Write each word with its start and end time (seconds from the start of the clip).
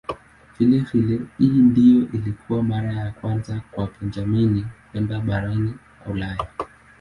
Vilevile 0.59 1.19
hii 1.37 1.47
ndiyo 1.61 2.07
ilikuwa 2.13 2.63
mara 2.63 2.93
ya 2.93 3.11
kwanza 3.11 3.61
kwa 3.71 3.87
Benjamin 3.99 4.65
kwenda 4.91 5.19
barani 5.19 5.73
Ulaya. 6.11 6.47